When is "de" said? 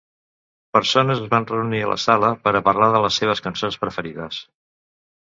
2.99-3.05